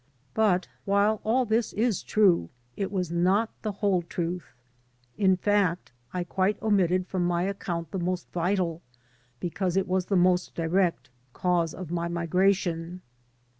But 0.33 0.67
while 0.83 1.21
aU 1.23 1.45
this 1.45 1.73
is 1.73 2.01
true, 2.01 2.49
it 2.75 2.91
was 2.91 3.11
not 3.11 3.51
the 3.61 3.71
whole 3.71 4.01
truth. 4.01 4.45
In 5.15 5.37
fact, 5.37 5.91
I 6.11 6.23
quite 6.23 6.59
omitted 6.59 7.05
from 7.05 7.23
my 7.23 7.43
account 7.43 7.91
the 7.91 7.99
most 7.99 8.27
vital, 8.31 8.81
because 9.39 9.77
it 9.77 9.87
was 9.87 10.07
the 10.07 10.15
most 10.15 10.55
direct, 10.55 11.11
cause 11.33 11.75
of 11.75 11.91
my 11.91 12.07
migration. 12.07 13.03